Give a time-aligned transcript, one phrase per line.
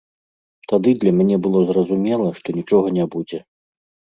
[0.71, 3.39] Тады для мяне было зразумела, што нічога не будзе.